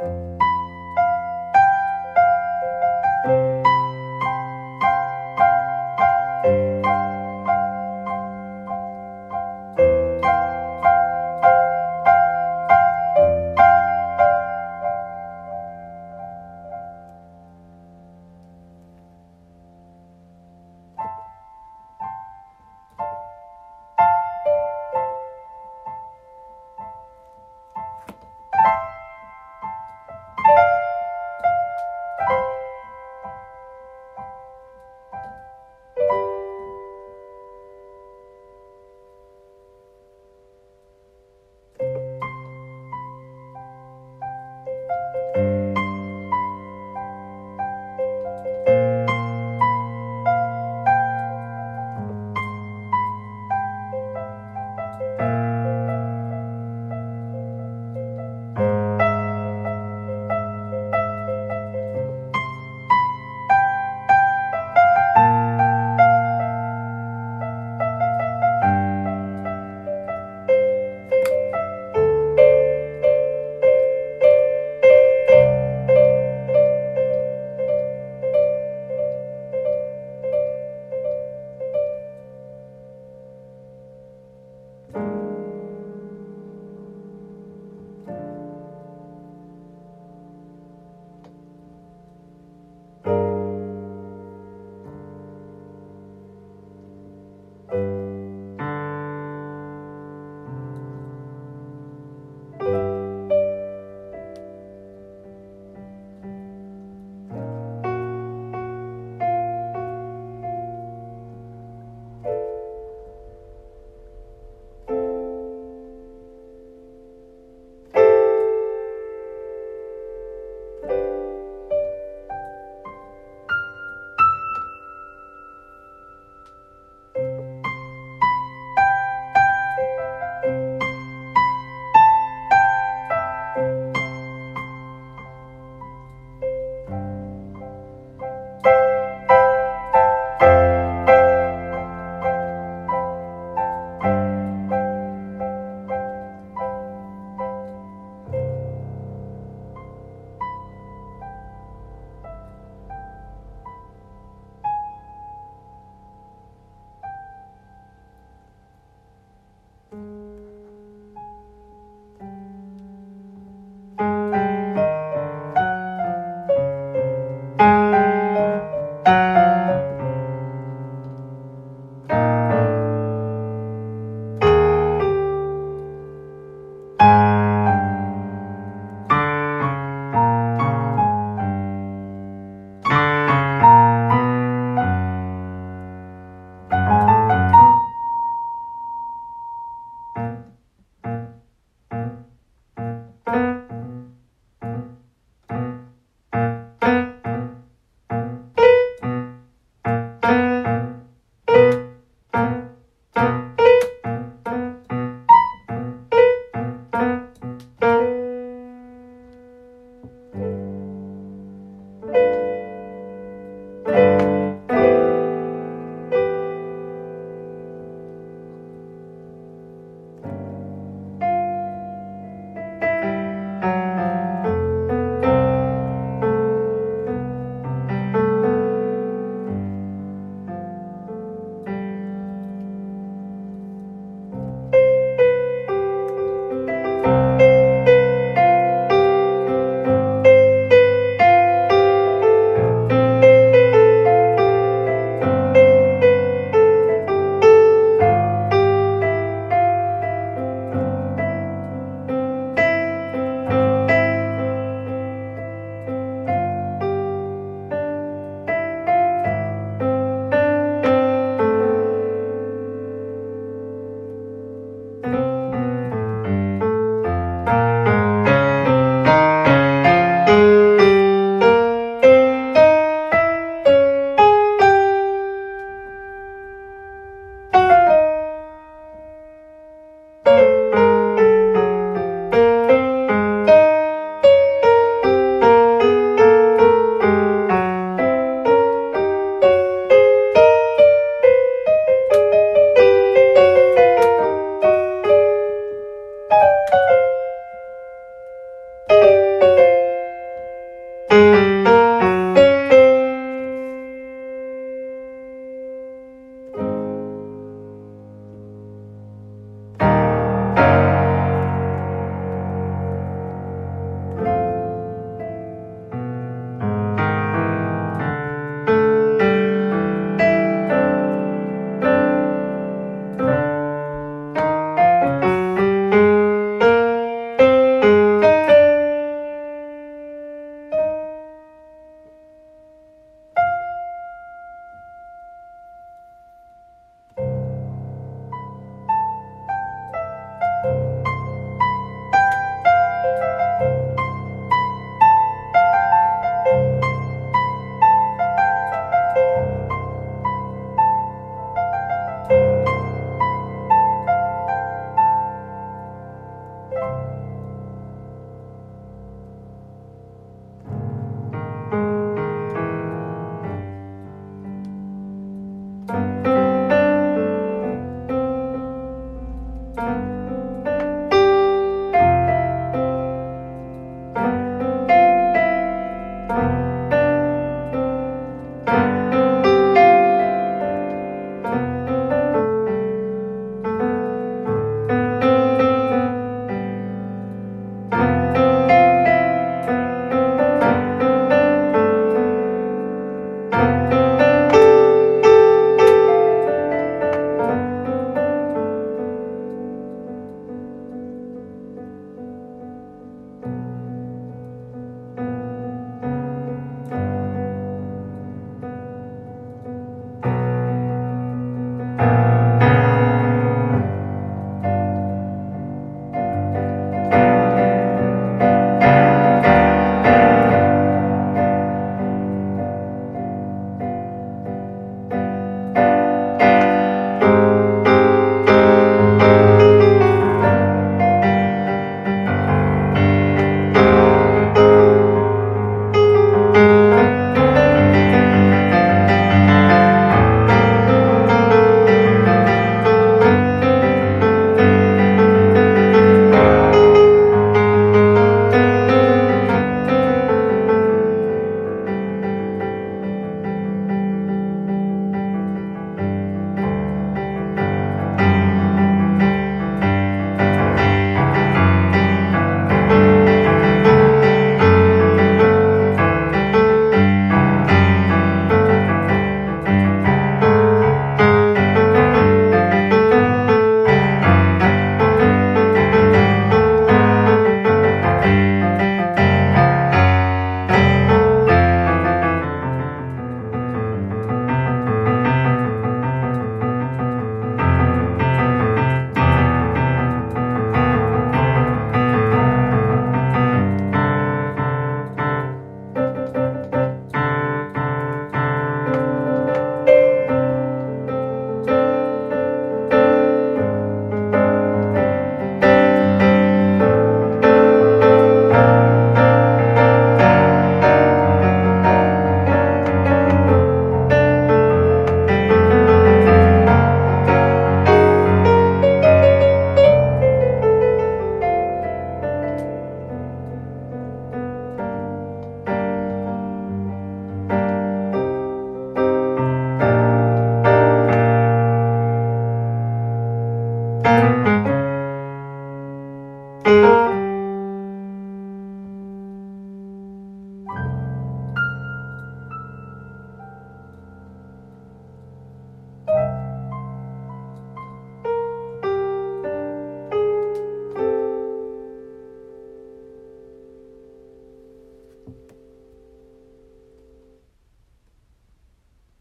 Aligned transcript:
you 0.00 0.27